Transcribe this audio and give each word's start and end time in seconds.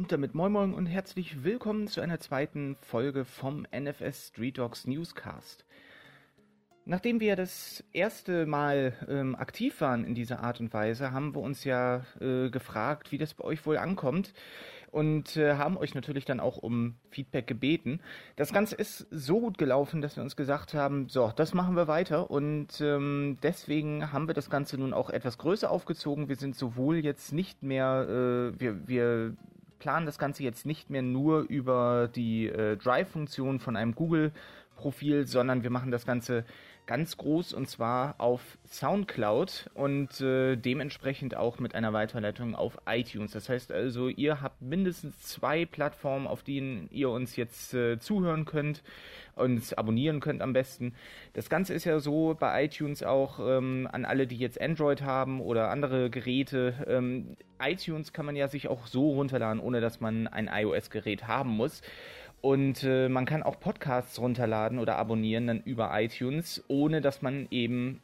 Und 0.00 0.12
damit 0.12 0.34
moin 0.34 0.50
moin 0.50 0.72
und 0.72 0.86
herzlich 0.86 1.44
willkommen 1.44 1.86
zu 1.86 2.00
einer 2.00 2.18
zweiten 2.20 2.74
Folge 2.80 3.26
vom 3.26 3.66
NFS 3.70 4.28
Street 4.28 4.56
Dogs 4.56 4.86
Newscast. 4.86 5.66
Nachdem 6.86 7.20
wir 7.20 7.36
das 7.36 7.84
erste 7.92 8.46
Mal 8.46 8.94
ähm, 9.10 9.36
aktiv 9.36 9.78
waren 9.82 10.04
in 10.04 10.14
dieser 10.14 10.42
Art 10.42 10.58
und 10.58 10.72
Weise, 10.72 11.12
haben 11.12 11.34
wir 11.34 11.42
uns 11.42 11.64
ja 11.64 12.06
äh, 12.18 12.48
gefragt, 12.48 13.12
wie 13.12 13.18
das 13.18 13.34
bei 13.34 13.44
euch 13.44 13.66
wohl 13.66 13.76
ankommt 13.76 14.32
und 14.90 15.36
äh, 15.36 15.56
haben 15.56 15.76
euch 15.76 15.94
natürlich 15.94 16.24
dann 16.24 16.40
auch 16.40 16.56
um 16.56 16.94
Feedback 17.10 17.46
gebeten. 17.46 18.00
Das 18.36 18.54
Ganze 18.54 18.76
ist 18.76 19.06
so 19.10 19.38
gut 19.38 19.58
gelaufen, 19.58 20.00
dass 20.00 20.16
wir 20.16 20.22
uns 20.22 20.34
gesagt 20.34 20.72
haben, 20.72 21.10
so, 21.10 21.30
das 21.36 21.52
machen 21.52 21.76
wir 21.76 21.88
weiter 21.88 22.30
und 22.30 22.80
ähm, 22.80 23.36
deswegen 23.42 24.12
haben 24.12 24.28
wir 24.28 24.34
das 24.34 24.48
Ganze 24.48 24.78
nun 24.78 24.94
auch 24.94 25.10
etwas 25.10 25.36
größer 25.36 25.70
aufgezogen. 25.70 26.30
Wir 26.30 26.36
sind 26.36 26.56
sowohl 26.56 26.96
jetzt 26.96 27.34
nicht 27.34 27.62
mehr, 27.62 28.06
äh, 28.08 28.58
wir, 28.58 28.88
wir 28.88 29.36
planen 29.80 30.06
das 30.06 30.18
Ganze 30.18 30.44
jetzt 30.44 30.64
nicht 30.64 30.90
mehr 30.90 31.02
nur 31.02 31.40
über 31.40 32.08
die 32.14 32.46
äh, 32.46 32.76
Drive-Funktion 32.76 33.58
von 33.58 33.76
einem 33.76 33.96
Google-Profil, 33.96 35.26
sondern 35.26 35.64
wir 35.64 35.70
machen 35.70 35.90
das 35.90 36.06
Ganze 36.06 36.44
ganz 36.90 37.16
groß 37.16 37.52
und 37.52 37.68
zwar 37.68 38.16
auf 38.18 38.58
SoundCloud 38.68 39.70
und 39.74 40.20
äh, 40.20 40.56
dementsprechend 40.56 41.36
auch 41.36 41.60
mit 41.60 41.76
einer 41.76 41.92
Weiterleitung 41.92 42.56
auf 42.56 42.78
iTunes. 42.84 43.30
Das 43.30 43.48
heißt 43.48 43.70
also, 43.70 44.08
ihr 44.08 44.40
habt 44.40 44.60
mindestens 44.60 45.20
zwei 45.20 45.66
Plattformen, 45.66 46.26
auf 46.26 46.42
denen 46.42 46.88
ihr 46.90 47.10
uns 47.10 47.36
jetzt 47.36 47.74
äh, 47.74 48.00
zuhören 48.00 48.44
könnt 48.44 48.82
und 49.36 49.78
abonnieren 49.78 50.18
könnt 50.18 50.42
am 50.42 50.52
besten. 50.52 50.94
Das 51.32 51.48
Ganze 51.48 51.74
ist 51.74 51.84
ja 51.84 52.00
so 52.00 52.36
bei 52.36 52.64
iTunes 52.64 53.04
auch 53.04 53.38
ähm, 53.38 53.88
an 53.92 54.04
alle, 54.04 54.26
die 54.26 54.38
jetzt 54.38 54.60
Android 54.60 55.02
haben 55.02 55.40
oder 55.40 55.70
andere 55.70 56.10
Geräte. 56.10 56.74
Ähm, 56.88 57.36
iTunes 57.62 58.12
kann 58.12 58.26
man 58.26 58.34
ja 58.34 58.48
sich 58.48 58.66
auch 58.66 58.88
so 58.88 59.12
runterladen, 59.12 59.62
ohne 59.62 59.80
dass 59.80 60.00
man 60.00 60.26
ein 60.26 60.50
iOS-Gerät 60.52 61.28
haben 61.28 61.50
muss. 61.50 61.82
Und 62.40 62.84
äh, 62.84 63.08
man 63.08 63.26
kann 63.26 63.42
auch 63.42 63.60
Podcasts 63.60 64.18
runterladen 64.18 64.78
oder 64.78 64.96
abonnieren 64.96 65.46
dann 65.46 65.60
über 65.62 65.90
iTunes, 65.92 66.64
ohne 66.68 67.00
dass 67.00 67.20
man 67.20 67.48
eben 67.50 68.00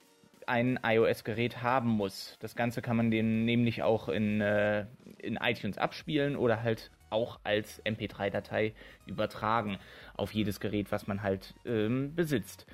ein 0.46 0.78
iOS-Gerät 0.82 1.62
haben 1.62 1.88
muss. 1.88 2.36
Das 2.40 2.54
Ganze 2.54 2.82
kann 2.82 2.96
man 2.96 3.10
den 3.10 3.44
nämlich 3.44 3.82
auch 3.82 4.08
in, 4.08 4.40
äh, 4.40 4.86
in 5.18 5.36
iTunes 5.36 5.78
abspielen 5.78 6.36
oder 6.36 6.62
halt 6.62 6.90
auch 7.10 7.40
als 7.44 7.84
MP3-Datei 7.84 8.74
übertragen 9.06 9.78
auf 10.16 10.32
jedes 10.32 10.60
Gerät, 10.60 10.92
was 10.92 11.06
man 11.06 11.22
halt 11.22 11.54
ähm, 11.64 12.14
besitzt. 12.14 12.66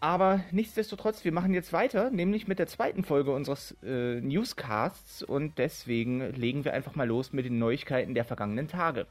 Aber 0.00 0.42
nichtsdestotrotz, 0.50 1.24
wir 1.24 1.32
machen 1.32 1.52
jetzt 1.52 1.72
weiter, 1.72 2.10
nämlich 2.10 2.48
mit 2.48 2.58
der 2.58 2.66
zweiten 2.66 3.04
Folge 3.04 3.32
unseres 3.32 3.76
äh, 3.82 4.20
Newscasts 4.20 5.22
und 5.22 5.58
deswegen 5.58 6.34
legen 6.34 6.64
wir 6.64 6.72
einfach 6.72 6.94
mal 6.94 7.06
los 7.06 7.32
mit 7.32 7.44
den 7.44 7.58
Neuigkeiten 7.58 8.14
der 8.14 8.24
vergangenen 8.24 8.66
Tage. 8.66 9.06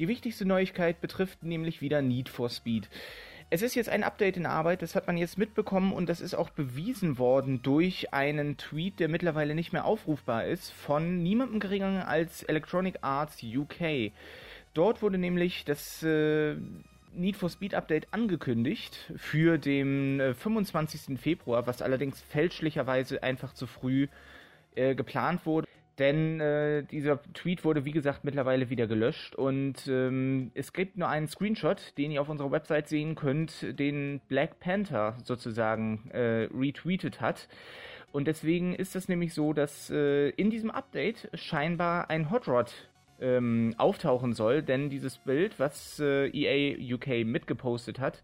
Die 0.00 0.08
wichtigste 0.08 0.46
Neuigkeit 0.46 1.02
betrifft 1.02 1.42
nämlich 1.42 1.82
wieder 1.82 2.00
Need 2.00 2.30
for 2.30 2.48
Speed. 2.48 2.88
Es 3.50 3.60
ist 3.60 3.74
jetzt 3.74 3.90
ein 3.90 4.02
Update 4.02 4.38
in 4.38 4.46
Arbeit, 4.46 4.80
das 4.80 4.94
hat 4.94 5.06
man 5.06 5.18
jetzt 5.18 5.36
mitbekommen 5.36 5.92
und 5.92 6.08
das 6.08 6.22
ist 6.22 6.32
auch 6.32 6.48
bewiesen 6.48 7.18
worden 7.18 7.60
durch 7.60 8.14
einen 8.14 8.56
Tweet, 8.56 8.98
der 8.98 9.10
mittlerweile 9.10 9.54
nicht 9.54 9.74
mehr 9.74 9.84
aufrufbar 9.84 10.46
ist, 10.46 10.70
von 10.70 11.22
niemandem 11.22 11.60
geringer 11.60 12.08
als 12.08 12.42
Electronic 12.44 13.00
Arts 13.02 13.42
UK. 13.42 14.12
Dort 14.72 15.02
wurde 15.02 15.18
nämlich 15.18 15.66
das 15.66 16.02
äh, 16.02 16.56
Need 17.12 17.36
for 17.36 17.50
Speed 17.50 17.74
Update 17.74 18.08
angekündigt 18.10 19.12
für 19.16 19.58
den 19.58 20.18
äh, 20.18 20.32
25. 20.32 21.20
Februar, 21.20 21.66
was 21.66 21.82
allerdings 21.82 22.22
fälschlicherweise 22.22 23.22
einfach 23.22 23.52
zu 23.52 23.66
früh 23.66 24.08
äh, 24.76 24.94
geplant 24.94 25.44
wurde. 25.44 25.68
Denn 26.00 26.40
äh, 26.40 26.82
dieser 26.82 27.22
Tweet 27.34 27.62
wurde, 27.62 27.84
wie 27.84 27.90
gesagt, 27.90 28.24
mittlerweile 28.24 28.70
wieder 28.70 28.86
gelöscht 28.86 29.34
und 29.34 29.86
ähm, 29.86 30.50
es 30.54 30.72
gibt 30.72 30.96
nur 30.96 31.08
einen 31.08 31.28
Screenshot, 31.28 31.92
den 31.98 32.10
ihr 32.10 32.22
auf 32.22 32.30
unserer 32.30 32.50
Website 32.50 32.88
sehen 32.88 33.16
könnt, 33.16 33.78
den 33.78 34.22
Black 34.26 34.60
Panther 34.60 35.18
sozusagen 35.22 36.10
äh, 36.10 36.48
retweetet 36.54 37.20
hat. 37.20 37.48
Und 38.12 38.28
deswegen 38.28 38.74
ist 38.74 38.96
es 38.96 39.08
nämlich 39.08 39.34
so, 39.34 39.52
dass 39.52 39.90
äh, 39.90 40.30
in 40.30 40.48
diesem 40.48 40.70
Update 40.70 41.28
scheinbar 41.34 42.08
ein 42.08 42.30
Hot 42.30 42.48
Rod 42.48 42.72
ähm, 43.20 43.74
auftauchen 43.76 44.32
soll, 44.32 44.62
denn 44.62 44.88
dieses 44.88 45.18
Bild, 45.18 45.60
was 45.60 46.00
äh, 46.00 46.28
EA 46.28 46.94
UK 46.94 47.26
mitgepostet 47.26 48.00
hat, 48.00 48.22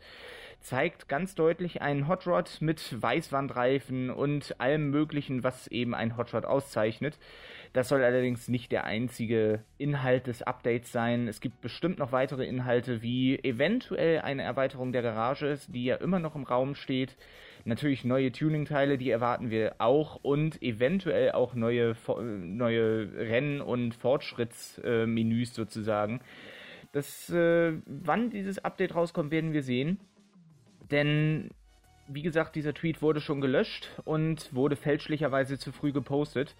zeigt 0.60 1.08
ganz 1.08 1.34
deutlich 1.34 1.82
einen 1.82 2.08
Hot 2.08 2.26
Rod 2.26 2.58
mit 2.60 3.00
Weißwandreifen 3.00 4.10
und 4.10 4.60
allem 4.60 4.90
möglichen, 4.90 5.44
was 5.44 5.68
eben 5.68 5.94
ein 5.94 6.16
Hot 6.16 6.34
Rod 6.34 6.44
auszeichnet. 6.44 7.18
Das 7.76 7.90
soll 7.90 8.02
allerdings 8.02 8.48
nicht 8.48 8.72
der 8.72 8.84
einzige 8.84 9.62
Inhalt 9.76 10.28
des 10.28 10.40
Updates 10.40 10.92
sein. 10.92 11.28
Es 11.28 11.42
gibt 11.42 11.60
bestimmt 11.60 11.98
noch 11.98 12.10
weitere 12.10 12.46
Inhalte, 12.46 13.02
wie 13.02 13.38
eventuell 13.44 14.22
eine 14.22 14.44
Erweiterung 14.44 14.92
der 14.92 15.02
Garage, 15.02 15.58
die 15.68 15.84
ja 15.84 15.96
immer 15.96 16.18
noch 16.18 16.34
im 16.36 16.44
Raum 16.44 16.74
steht. 16.74 17.18
Natürlich 17.66 18.02
neue 18.02 18.32
Tuning-Teile, 18.32 18.96
die 18.96 19.10
erwarten 19.10 19.50
wir 19.50 19.74
auch 19.76 20.18
und 20.22 20.62
eventuell 20.62 21.32
auch 21.32 21.52
neue, 21.52 21.94
neue 22.16 23.12
Rennen- 23.14 23.60
und 23.60 23.94
Fortschrittsmenüs 23.94 25.54
sozusagen. 25.54 26.22
Das, 26.92 27.28
äh, 27.28 27.74
wann 27.84 28.30
dieses 28.30 28.58
Update 28.64 28.94
rauskommt, 28.94 29.30
werden 29.30 29.52
wir 29.52 29.62
sehen. 29.62 30.00
Denn, 30.90 31.50
wie 32.08 32.22
gesagt, 32.22 32.56
dieser 32.56 32.72
Tweet 32.72 33.02
wurde 33.02 33.20
schon 33.20 33.42
gelöscht 33.42 33.90
und 34.06 34.54
wurde 34.54 34.76
fälschlicherweise 34.76 35.58
zu 35.58 35.72
früh 35.72 35.92
gepostet. 35.92 36.56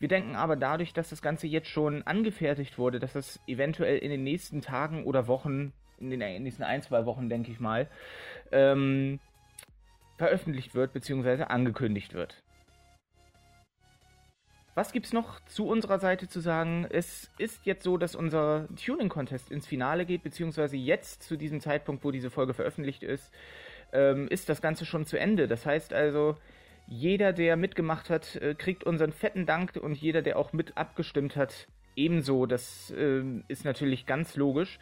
Wir 0.00 0.08
denken 0.08 0.34
aber 0.34 0.56
dadurch, 0.56 0.94
dass 0.94 1.10
das 1.10 1.20
Ganze 1.20 1.46
jetzt 1.46 1.68
schon 1.68 2.02
angefertigt 2.02 2.78
wurde, 2.78 2.98
dass 2.98 3.12
das 3.12 3.38
eventuell 3.46 3.98
in 3.98 4.10
den 4.10 4.24
nächsten 4.24 4.62
Tagen 4.62 5.04
oder 5.04 5.28
Wochen, 5.28 5.74
in 5.98 6.08
den 6.08 6.42
nächsten 6.42 6.62
ein, 6.62 6.80
zwei 6.80 7.04
Wochen, 7.04 7.28
denke 7.28 7.52
ich 7.52 7.60
mal, 7.60 7.86
ähm, 8.50 9.20
veröffentlicht 10.16 10.74
wird 10.74 10.94
bzw. 10.94 11.44
angekündigt 11.44 12.14
wird. 12.14 12.42
Was 14.74 14.92
gibt's 14.92 15.12
noch 15.12 15.40
zu 15.44 15.66
unserer 15.66 15.98
Seite 15.98 16.28
zu 16.28 16.40
sagen? 16.40 16.86
Es 16.88 17.30
ist 17.36 17.66
jetzt 17.66 17.82
so, 17.82 17.98
dass 17.98 18.14
unser 18.14 18.68
Tuning-Contest 18.82 19.50
ins 19.50 19.66
Finale 19.66 20.06
geht, 20.06 20.22
beziehungsweise 20.22 20.78
jetzt 20.78 21.24
zu 21.24 21.36
diesem 21.36 21.60
Zeitpunkt, 21.60 22.04
wo 22.04 22.10
diese 22.10 22.30
Folge 22.30 22.54
veröffentlicht 22.54 23.02
ist, 23.02 23.30
ähm, 23.92 24.28
ist 24.28 24.48
das 24.48 24.62
Ganze 24.62 24.86
schon 24.86 25.04
zu 25.04 25.18
Ende. 25.18 25.48
Das 25.48 25.66
heißt 25.66 25.92
also, 25.92 26.36
jeder, 26.86 27.32
der 27.32 27.56
mitgemacht 27.56 28.10
hat, 28.10 28.36
äh, 28.36 28.54
kriegt 28.54 28.84
unseren 28.84 29.12
fetten 29.12 29.46
Dank 29.46 29.76
und 29.76 29.94
jeder, 29.94 30.22
der 30.22 30.38
auch 30.38 30.52
mit 30.52 30.76
abgestimmt 30.76 31.36
hat, 31.36 31.68
ebenso. 31.96 32.46
Das 32.46 32.92
äh, 32.96 33.22
ist 33.48 33.64
natürlich 33.64 34.06
ganz 34.06 34.36
logisch. 34.36 34.78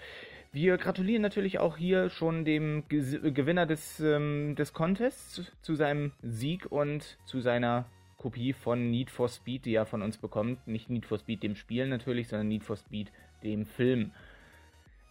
Wir 0.50 0.78
gratulieren 0.78 1.20
natürlich 1.20 1.59
auch 1.59 1.76
hier 1.76 2.09
schon 2.09 2.44
dem 2.44 2.84
Gewinner 2.88 3.66
des, 3.66 4.00
ähm, 4.00 4.54
des 4.56 4.72
Contests 4.72 5.53
zu 5.60 5.75
seinem 5.75 6.12
Sieg 6.22 6.72
und 6.72 7.19
zu 7.26 7.41
seiner 7.41 7.84
Kopie 8.16 8.54
von 8.54 8.91
Need 8.91 9.10
for 9.10 9.28
Speed, 9.28 9.66
die 9.66 9.75
er 9.75 9.84
von 9.84 10.03
uns 10.03 10.16
bekommt. 10.16 10.66
Nicht 10.66 10.88
Need 10.88 11.04
for 11.04 11.19
Speed 11.19 11.42
dem 11.42 11.54
Spiel 11.54 11.86
natürlich, 11.86 12.28
sondern 12.28 12.48
Need 12.48 12.65
for 12.65 12.76
Speed 12.76 13.12
dem 13.42 13.66
Film. 13.66 14.12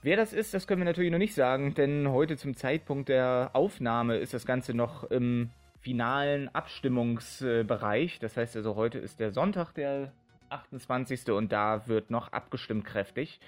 Wer 0.01 0.17
das 0.17 0.33
ist, 0.33 0.53
das 0.53 0.67
können 0.67 0.81
wir 0.81 0.85
natürlich 0.85 1.11
noch 1.11 1.17
nicht 1.17 1.33
sagen, 1.33 1.73
denn 1.73 2.09
heute 2.09 2.37
zum 2.37 2.55
Zeitpunkt 2.55 3.09
der 3.09 3.51
Aufnahme 3.53 4.17
ist 4.17 4.33
das 4.33 4.45
Ganze 4.45 4.73
noch 4.73 5.03
im 5.05 5.49
finalen 5.79 6.53
Abstimmungsbereich. 6.53 8.19
Das 8.19 8.37
heißt 8.37 8.55
also, 8.55 8.75
heute 8.75 8.99
ist 8.99 9.19
der 9.19 9.31
Sonntag, 9.31 9.73
der 9.73 10.11
28. 10.49 11.29
und 11.31 11.51
da 11.51 11.87
wird 11.87 12.09
noch 12.11 12.31
abgestimmt 12.31 12.85
kräftig. 12.85 13.39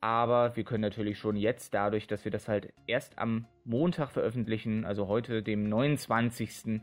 Aber 0.00 0.56
wir 0.56 0.64
können 0.64 0.82
natürlich 0.82 1.18
schon 1.18 1.36
jetzt, 1.36 1.72
dadurch, 1.74 2.06
dass 2.06 2.24
wir 2.24 2.32
das 2.32 2.48
halt 2.48 2.72
erst 2.86 3.18
am 3.18 3.46
Montag 3.64 4.10
veröffentlichen, 4.10 4.84
also 4.84 5.08
heute 5.08 5.42
dem 5.42 5.68
29 5.68 6.80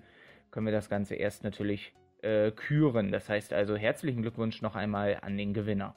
können 0.52 0.66
wir 0.66 0.74
das 0.74 0.90
Ganze 0.90 1.16
erst 1.16 1.44
natürlich 1.44 1.94
äh, 2.22 2.52
küren. 2.52 3.12
Das 3.12 3.30
heißt 3.30 3.54
also 3.54 3.76
herzlichen 3.76 4.22
Glückwunsch 4.22 4.62
noch 4.62 4.76
einmal 4.76 5.20
an 5.22 5.38
den 5.38 5.54
Gewinner. 5.54 5.96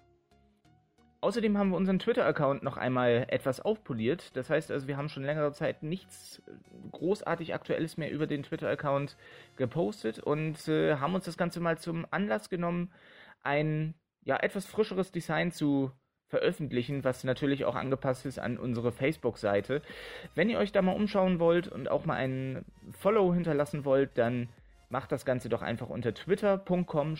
Außerdem 1.20 1.56
haben 1.56 1.70
wir 1.70 1.76
unseren 1.76 1.98
Twitter-Account 1.98 2.62
noch 2.62 2.76
einmal 2.76 3.26
etwas 3.28 3.60
aufpoliert. 3.60 4.36
Das 4.36 4.50
heißt 4.50 4.70
also, 4.70 4.86
wir 4.86 4.96
haben 4.96 5.08
schon 5.08 5.24
längere 5.24 5.52
Zeit 5.52 5.82
nichts 5.82 6.42
großartig 6.92 7.54
Aktuelles 7.54 7.96
mehr 7.96 8.10
über 8.10 8.26
den 8.26 8.42
Twitter-Account 8.42 9.16
gepostet 9.56 10.18
und 10.18 10.68
äh, 10.68 10.96
haben 10.96 11.14
uns 11.14 11.24
das 11.24 11.36
Ganze 11.36 11.60
mal 11.60 11.78
zum 11.78 12.06
Anlass 12.10 12.50
genommen, 12.50 12.92
ein 13.42 13.94
ja 14.24 14.36
etwas 14.36 14.66
frischeres 14.66 15.12
Design 15.12 15.52
zu 15.52 15.92
veröffentlichen, 16.28 17.04
was 17.04 17.24
natürlich 17.24 17.64
auch 17.64 17.76
angepasst 17.76 18.26
ist 18.26 18.38
an 18.38 18.58
unsere 18.58 18.92
Facebook-Seite. 18.92 19.82
Wenn 20.34 20.50
ihr 20.50 20.58
euch 20.58 20.72
da 20.72 20.82
mal 20.82 20.96
umschauen 20.96 21.38
wollt 21.38 21.68
und 21.68 21.88
auch 21.88 22.04
mal 22.04 22.14
einen 22.14 22.64
Follow 22.92 23.32
hinterlassen 23.32 23.84
wollt, 23.84 24.18
dann 24.18 24.48
macht 24.88 25.12
das 25.12 25.24
Ganze 25.24 25.48
doch 25.48 25.62
einfach 25.62 25.88
unter 25.88 26.14
twitter.com 26.14 27.16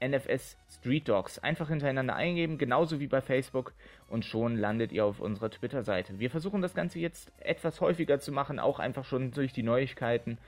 NFS 0.00 0.56
Street 0.68 1.08
Dogs. 1.08 1.38
Einfach 1.38 1.68
hintereinander 1.68 2.16
eingeben, 2.16 2.58
genauso 2.58 3.00
wie 3.00 3.06
bei 3.06 3.20
Facebook 3.20 3.72
und 4.08 4.24
schon 4.24 4.56
landet 4.56 4.92
ihr 4.92 5.04
auf 5.04 5.20
unserer 5.20 5.50
Twitter-Seite. 5.50 6.18
Wir 6.18 6.30
versuchen 6.30 6.62
das 6.62 6.74
Ganze 6.74 6.98
jetzt 6.98 7.32
etwas 7.38 7.80
häufiger 7.80 8.20
zu 8.20 8.32
machen, 8.32 8.58
auch 8.58 8.78
einfach 8.78 9.04
schon 9.04 9.30
durch 9.30 9.52
die 9.52 9.62
Neuigkeiten 9.62 10.38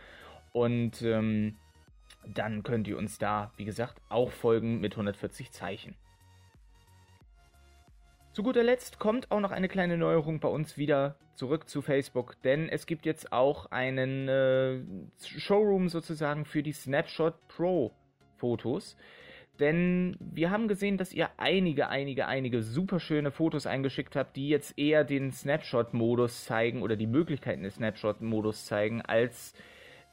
und 0.52 1.02
ähm, 1.02 1.56
dann 2.26 2.62
könnt 2.62 2.88
ihr 2.88 2.98
uns 2.98 3.18
da, 3.18 3.52
wie 3.56 3.64
gesagt, 3.64 4.00
auch 4.08 4.30
folgen 4.30 4.80
mit 4.80 4.94
140 4.94 5.52
Zeichen. 5.52 5.94
Zu 8.32 8.42
guter 8.42 8.62
Letzt 8.62 8.98
kommt 8.98 9.30
auch 9.30 9.40
noch 9.40 9.50
eine 9.50 9.68
kleine 9.68 9.96
Neuerung 9.96 10.40
bei 10.40 10.48
uns 10.48 10.76
wieder 10.76 11.16
zurück 11.36 11.68
zu 11.68 11.80
Facebook, 11.80 12.40
denn 12.42 12.68
es 12.68 12.86
gibt 12.86 13.06
jetzt 13.06 13.32
auch 13.32 13.66
einen 13.70 14.28
äh, 14.28 14.82
Showroom 15.24 15.88
sozusagen 15.88 16.44
für 16.44 16.62
die 16.62 16.72
Snapshot 16.72 17.34
Pro 17.48 17.92
Fotos. 18.36 18.96
Denn 19.60 20.16
wir 20.20 20.50
haben 20.50 20.68
gesehen, 20.68 20.98
dass 20.98 21.12
ihr 21.12 21.30
einige, 21.38 21.88
einige, 21.88 22.26
einige 22.26 22.62
super 22.62 23.00
schöne 23.00 23.30
Fotos 23.30 23.66
eingeschickt 23.66 24.16
habt, 24.16 24.36
die 24.36 24.48
jetzt 24.48 24.78
eher 24.78 25.04
den 25.04 25.32
Snapshot-Modus 25.32 26.44
zeigen 26.44 26.82
oder 26.82 26.96
die 26.96 27.06
Möglichkeiten 27.06 27.62
des 27.62 27.76
Snapshot-Modus 27.76 28.66
zeigen, 28.66 29.02
als 29.02 29.54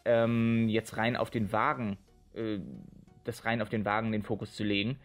ähm, 0.05 0.69
jetzt 0.69 0.97
rein 0.97 1.15
auf 1.15 1.29
den 1.29 1.51
Wagen, 1.51 1.97
äh, 2.33 2.59
das 3.25 3.45
rein 3.45 3.61
auf 3.61 3.69
den 3.69 3.85
Wagen 3.85 4.11
den 4.11 4.23
Fokus 4.23 4.55
zu 4.55 4.63
legen. 4.63 4.97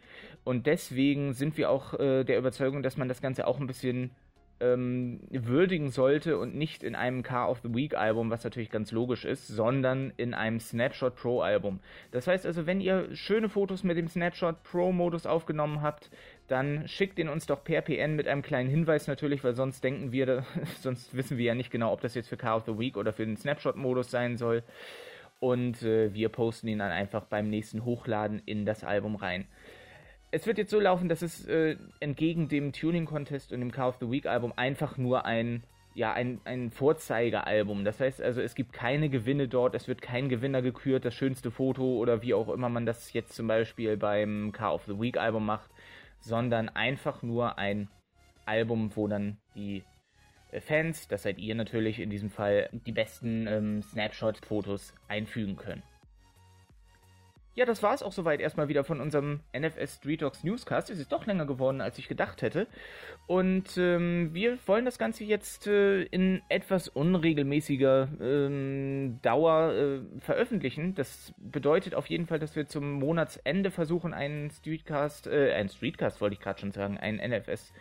Und 0.44 0.66
deswegen 0.66 1.32
sind 1.32 1.56
wir 1.56 1.70
auch 1.70 1.94
äh, 1.94 2.24
der 2.24 2.38
Überzeugung, 2.38 2.82
dass 2.82 2.96
man 2.96 3.08
das 3.08 3.20
Ganze 3.20 3.46
auch 3.46 3.60
ein 3.60 3.66
bisschen 3.66 4.10
ähm, 4.60 5.20
würdigen 5.30 5.90
sollte 5.90 6.38
und 6.38 6.54
nicht 6.54 6.82
in 6.82 6.94
einem 6.94 7.22
Car 7.22 7.50
of 7.50 7.60
the 7.62 7.74
Week 7.74 7.94
Album, 7.94 8.30
was 8.30 8.44
natürlich 8.44 8.70
ganz 8.70 8.92
logisch 8.92 9.24
ist, 9.24 9.46
sondern 9.46 10.12
in 10.16 10.34
einem 10.34 10.60
Snapshot 10.60 11.14
Pro 11.14 11.40
Album. 11.40 11.80
Das 12.10 12.26
heißt 12.26 12.46
also, 12.46 12.66
wenn 12.66 12.80
ihr 12.80 13.14
schöne 13.14 13.48
Fotos 13.48 13.84
mit 13.84 13.96
dem 13.96 14.08
Snapshot 14.08 14.62
Pro 14.62 14.92
Modus 14.92 15.26
aufgenommen 15.26 15.82
habt, 15.82 16.10
dann 16.48 16.88
schickt 16.88 17.18
ihn 17.18 17.28
uns 17.28 17.46
doch 17.46 17.62
per 17.62 17.82
PN 17.82 18.16
mit 18.16 18.26
einem 18.26 18.42
kleinen 18.42 18.70
Hinweis 18.70 19.06
natürlich, 19.06 19.44
weil 19.44 19.54
sonst 19.54 19.84
denken 19.84 20.12
wir, 20.12 20.44
sonst 20.80 21.14
wissen 21.16 21.38
wir 21.38 21.46
ja 21.46 21.54
nicht 21.54 21.70
genau, 21.70 21.92
ob 21.92 22.00
das 22.00 22.14
jetzt 22.14 22.28
für 22.28 22.36
Car 22.36 22.56
of 22.56 22.64
the 22.66 22.78
Week 22.78 22.96
oder 22.96 23.12
für 23.12 23.24
den 23.24 23.36
Snapshot 23.36 23.76
Modus 23.76 24.10
sein 24.10 24.36
soll. 24.36 24.62
Und 25.40 25.82
äh, 25.84 26.12
wir 26.14 26.30
posten 26.30 26.66
ihn 26.66 26.80
dann 26.80 26.90
einfach 26.90 27.24
beim 27.24 27.48
nächsten 27.48 27.84
Hochladen 27.84 28.42
in 28.44 28.66
das 28.66 28.82
Album 28.82 29.14
rein 29.14 29.46
es 30.30 30.46
wird 30.46 30.58
jetzt 30.58 30.70
so 30.70 30.80
laufen, 30.80 31.08
dass 31.08 31.22
es 31.22 31.46
äh, 31.46 31.76
entgegen 32.00 32.48
dem 32.48 32.72
Tuning 32.72 33.06
Contest 33.06 33.52
und 33.52 33.60
dem 33.60 33.72
Car 33.72 33.88
of 33.88 33.96
the 34.00 34.10
Week 34.10 34.26
Album 34.26 34.52
einfach 34.56 34.96
nur 34.96 35.24
ein 35.24 35.62
ja, 35.94 36.12
ein, 36.12 36.40
ein 36.44 36.70
Vorzeigealbum. 36.70 37.84
Das 37.84 37.98
heißt 37.98 38.22
also, 38.22 38.40
es 38.40 38.54
gibt 38.54 38.72
keine 38.72 39.08
Gewinne 39.08 39.48
dort, 39.48 39.74
es 39.74 39.88
wird 39.88 40.00
kein 40.00 40.28
Gewinner 40.28 40.62
gekürt, 40.62 41.04
das 41.04 41.14
schönste 41.14 41.50
Foto 41.50 41.96
oder 41.96 42.22
wie 42.22 42.34
auch 42.34 42.48
immer 42.50 42.68
man 42.68 42.86
das 42.86 43.12
jetzt 43.12 43.34
zum 43.34 43.48
Beispiel 43.48 43.96
beim 43.96 44.52
Car 44.52 44.74
of 44.74 44.84
the 44.86 45.00
Week 45.00 45.16
Album 45.16 45.44
macht, 45.44 45.68
sondern 46.20 46.68
einfach 46.68 47.22
nur 47.22 47.58
ein 47.58 47.88
Album, 48.46 48.94
wo 48.94 49.08
dann 49.08 49.38
die 49.56 49.82
äh, 50.52 50.60
Fans, 50.60 51.08
das 51.08 51.24
seid 51.24 51.38
ihr 51.38 51.56
natürlich 51.56 51.98
in 51.98 52.10
diesem 52.10 52.30
Fall, 52.30 52.68
die 52.72 52.92
besten 52.92 53.48
ähm, 53.48 53.82
Snapshot-Fotos 53.82 54.94
einfügen 55.08 55.56
können. 55.56 55.82
Ja, 57.58 57.64
das 57.64 57.82
war 57.82 57.92
es 57.92 58.04
auch 58.04 58.12
soweit 58.12 58.40
erstmal 58.40 58.68
wieder 58.68 58.84
von 58.84 59.00
unserem 59.00 59.40
NFS 59.52 59.96
Street 59.96 60.22
Dogs 60.22 60.44
Newscast. 60.44 60.90
Es 60.90 61.00
ist 61.00 61.10
doch 61.10 61.26
länger 61.26 61.44
geworden, 61.44 61.80
als 61.80 61.98
ich 61.98 62.06
gedacht 62.06 62.40
hätte. 62.40 62.68
Und 63.26 63.76
ähm, 63.76 64.32
wir 64.32 64.58
wollen 64.66 64.84
das 64.84 64.96
Ganze 64.96 65.24
jetzt 65.24 65.66
äh, 65.66 66.02
in 66.04 66.40
etwas 66.48 66.86
unregelmäßiger 66.86 68.10
ähm, 68.20 69.18
Dauer 69.22 69.72
äh, 69.72 70.20
veröffentlichen. 70.20 70.94
Das 70.94 71.34
bedeutet 71.36 71.96
auf 71.96 72.06
jeden 72.06 72.28
Fall, 72.28 72.38
dass 72.38 72.54
wir 72.54 72.68
zum 72.68 72.92
Monatsende 72.92 73.72
versuchen, 73.72 74.14
einen 74.14 74.52
Streetcast, 74.52 75.26
äh, 75.26 75.52
einen 75.52 75.68
Streetcast 75.68 76.20
wollte 76.20 76.34
ich 76.34 76.40
gerade 76.40 76.60
schon 76.60 76.70
sagen, 76.70 76.96
einen 76.96 77.18
NFS 77.18 77.72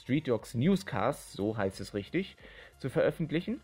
Street 0.00 0.26
Dogs 0.26 0.54
Newscast, 0.54 1.32
so 1.32 1.54
heißt 1.54 1.80
es 1.80 1.92
richtig, 1.92 2.38
zu 2.78 2.88
veröffentlichen. 2.88 3.60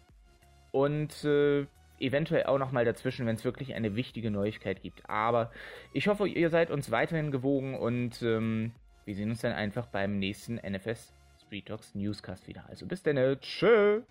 Und 0.72 1.24
äh, 1.24 1.64
eventuell 1.98 2.44
auch 2.44 2.58
nochmal 2.58 2.84
dazwischen, 2.84 3.26
wenn 3.26 3.36
es 3.36 3.44
wirklich 3.44 3.74
eine 3.74 3.96
wichtige 3.96 4.30
Neuigkeit 4.30 4.82
gibt. 4.82 5.08
Aber 5.08 5.50
ich 5.92 6.08
hoffe, 6.08 6.28
ihr 6.28 6.50
seid 6.50 6.70
uns 6.70 6.90
weiterhin 6.90 7.30
gewogen 7.30 7.74
und 7.74 8.22
ähm, 8.22 8.72
wir 9.04 9.14
sehen 9.14 9.30
uns 9.30 9.40
dann 9.40 9.52
einfach 9.52 9.86
beim 9.86 10.18
nächsten 10.18 10.56
NFS 10.56 11.12
Street 11.46 11.66
Talks 11.66 11.94
Newscast 11.94 12.48
wieder. 12.48 12.64
Also 12.68 12.86
bis 12.86 13.02
dann, 13.02 13.16
tschö! 13.40 14.02